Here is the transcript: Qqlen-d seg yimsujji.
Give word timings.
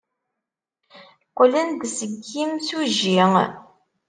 Qqlen-d 1.29 1.79
seg 1.97 2.11
yimsujji. 2.33 3.23